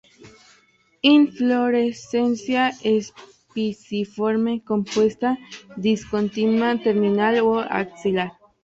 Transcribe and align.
Inflorescencia 1.03 2.69
espiciforme 2.81 4.63
compuesta, 4.63 5.37
discontinua; 5.77 6.71
terminal 6.81 7.35
o 7.43 7.59
axilar. 7.59 8.31